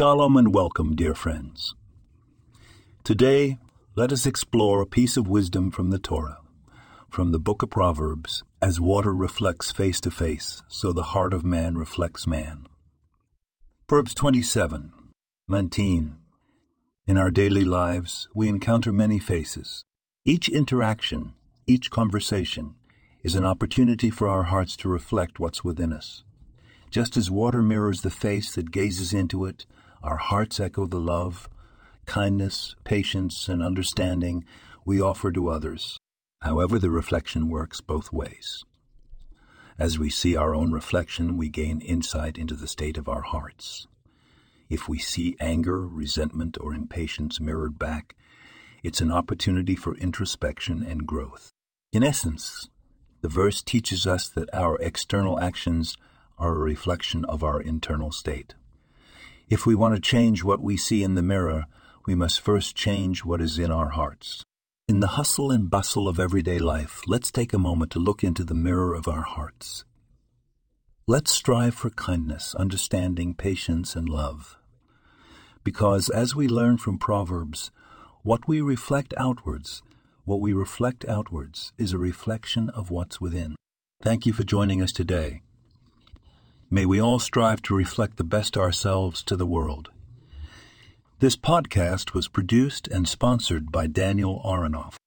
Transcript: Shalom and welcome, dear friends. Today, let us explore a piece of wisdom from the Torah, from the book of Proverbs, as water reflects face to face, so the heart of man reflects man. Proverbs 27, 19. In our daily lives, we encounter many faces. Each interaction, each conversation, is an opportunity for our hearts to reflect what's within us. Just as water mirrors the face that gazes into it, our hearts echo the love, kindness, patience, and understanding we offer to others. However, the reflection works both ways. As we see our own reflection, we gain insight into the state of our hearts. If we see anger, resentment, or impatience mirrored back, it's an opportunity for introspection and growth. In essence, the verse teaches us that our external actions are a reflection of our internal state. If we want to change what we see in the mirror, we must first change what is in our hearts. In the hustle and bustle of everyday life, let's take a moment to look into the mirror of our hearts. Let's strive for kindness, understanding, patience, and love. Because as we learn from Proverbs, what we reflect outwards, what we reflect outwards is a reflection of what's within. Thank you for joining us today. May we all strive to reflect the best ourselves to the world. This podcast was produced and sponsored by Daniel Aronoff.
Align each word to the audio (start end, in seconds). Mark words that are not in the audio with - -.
Shalom 0.00 0.38
and 0.38 0.54
welcome, 0.54 0.96
dear 0.96 1.14
friends. 1.14 1.74
Today, 3.04 3.58
let 3.96 4.12
us 4.12 4.24
explore 4.24 4.80
a 4.80 4.86
piece 4.86 5.18
of 5.18 5.28
wisdom 5.28 5.70
from 5.70 5.90
the 5.90 5.98
Torah, 5.98 6.38
from 7.10 7.32
the 7.32 7.38
book 7.38 7.62
of 7.62 7.68
Proverbs, 7.68 8.42
as 8.62 8.80
water 8.80 9.14
reflects 9.14 9.70
face 9.70 10.00
to 10.00 10.10
face, 10.10 10.62
so 10.68 10.90
the 10.90 11.12
heart 11.12 11.34
of 11.34 11.44
man 11.44 11.76
reflects 11.76 12.26
man. 12.26 12.64
Proverbs 13.86 14.14
27, 14.14 14.90
19. 15.48 16.16
In 17.06 17.18
our 17.18 17.30
daily 17.30 17.66
lives, 17.66 18.26
we 18.34 18.48
encounter 18.48 18.92
many 18.92 19.18
faces. 19.18 19.84
Each 20.24 20.48
interaction, 20.48 21.34
each 21.66 21.90
conversation, 21.90 22.74
is 23.22 23.34
an 23.34 23.44
opportunity 23.44 24.08
for 24.08 24.28
our 24.28 24.44
hearts 24.44 24.76
to 24.78 24.88
reflect 24.88 25.38
what's 25.38 25.62
within 25.62 25.92
us. 25.92 26.24
Just 26.90 27.18
as 27.18 27.30
water 27.30 27.60
mirrors 27.60 28.00
the 28.00 28.08
face 28.08 28.54
that 28.54 28.72
gazes 28.72 29.12
into 29.12 29.44
it, 29.44 29.66
our 30.02 30.16
hearts 30.16 30.58
echo 30.60 30.86
the 30.86 31.00
love, 31.00 31.48
kindness, 32.06 32.74
patience, 32.84 33.48
and 33.48 33.62
understanding 33.62 34.44
we 34.84 35.00
offer 35.00 35.30
to 35.32 35.48
others. 35.48 35.98
However, 36.42 36.78
the 36.78 36.90
reflection 36.90 37.48
works 37.48 37.80
both 37.80 38.12
ways. 38.12 38.64
As 39.78 39.98
we 39.98 40.10
see 40.10 40.36
our 40.36 40.54
own 40.54 40.72
reflection, 40.72 41.36
we 41.36 41.48
gain 41.48 41.80
insight 41.80 42.38
into 42.38 42.54
the 42.54 42.68
state 42.68 42.98
of 42.98 43.08
our 43.08 43.22
hearts. 43.22 43.86
If 44.68 44.88
we 44.88 44.98
see 44.98 45.36
anger, 45.40 45.86
resentment, 45.86 46.56
or 46.60 46.74
impatience 46.74 47.40
mirrored 47.40 47.78
back, 47.78 48.14
it's 48.82 49.00
an 49.00 49.10
opportunity 49.10 49.74
for 49.74 49.96
introspection 49.96 50.82
and 50.82 51.06
growth. 51.06 51.50
In 51.92 52.02
essence, 52.02 52.68
the 53.20 53.28
verse 53.28 53.62
teaches 53.62 54.06
us 54.06 54.28
that 54.28 54.54
our 54.54 54.76
external 54.80 55.40
actions 55.40 55.96
are 56.38 56.54
a 56.54 56.58
reflection 56.58 57.24
of 57.26 57.42
our 57.42 57.60
internal 57.60 58.12
state. 58.12 58.54
If 59.50 59.66
we 59.66 59.74
want 59.74 59.96
to 59.96 60.00
change 60.00 60.44
what 60.44 60.60
we 60.60 60.76
see 60.76 61.02
in 61.02 61.16
the 61.16 61.22
mirror, 61.22 61.66
we 62.06 62.14
must 62.14 62.40
first 62.40 62.76
change 62.76 63.24
what 63.24 63.40
is 63.40 63.58
in 63.58 63.72
our 63.72 63.88
hearts. 63.88 64.44
In 64.86 65.00
the 65.00 65.18
hustle 65.18 65.50
and 65.50 65.68
bustle 65.68 66.06
of 66.06 66.20
everyday 66.20 66.60
life, 66.60 67.00
let's 67.08 67.32
take 67.32 67.52
a 67.52 67.58
moment 67.58 67.90
to 67.92 67.98
look 67.98 68.22
into 68.22 68.44
the 68.44 68.54
mirror 68.54 68.94
of 68.94 69.08
our 69.08 69.22
hearts. 69.22 69.84
Let's 71.08 71.32
strive 71.32 71.74
for 71.74 71.90
kindness, 71.90 72.54
understanding, 72.54 73.34
patience, 73.34 73.96
and 73.96 74.08
love. 74.08 74.56
Because 75.64 76.08
as 76.10 76.36
we 76.36 76.46
learn 76.46 76.78
from 76.78 76.96
Proverbs, 76.96 77.72
what 78.22 78.46
we 78.46 78.60
reflect 78.60 79.12
outwards, 79.16 79.82
what 80.24 80.40
we 80.40 80.52
reflect 80.52 81.04
outwards 81.08 81.72
is 81.76 81.92
a 81.92 81.98
reflection 81.98 82.70
of 82.70 82.92
what's 82.92 83.20
within. 83.20 83.56
Thank 84.00 84.26
you 84.26 84.32
for 84.32 84.44
joining 84.44 84.80
us 84.80 84.92
today. 84.92 85.42
May 86.72 86.86
we 86.86 87.00
all 87.00 87.18
strive 87.18 87.62
to 87.62 87.74
reflect 87.74 88.16
the 88.16 88.22
best 88.22 88.56
ourselves 88.56 89.24
to 89.24 89.34
the 89.34 89.44
world. 89.44 89.90
This 91.18 91.34
podcast 91.34 92.14
was 92.14 92.28
produced 92.28 92.86
and 92.86 93.08
sponsored 93.08 93.72
by 93.72 93.88
Daniel 93.88 94.40
Aronoff. 94.44 94.99